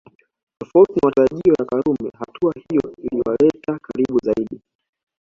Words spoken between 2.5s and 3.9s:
hiyo iliwaleta